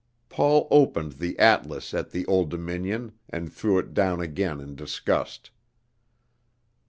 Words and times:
Paul 0.29 0.67
opened 0.71 1.11
the 1.19 1.37
atlas 1.37 1.93
at 1.93 2.09
the 2.09 2.25
"Old 2.25 2.49
Dominion," 2.49 3.11
and 3.29 3.53
threw 3.53 3.77
it 3.77 3.93
down 3.93 4.19
again 4.19 4.59
in 4.59 4.73
disgust. 4.75 5.51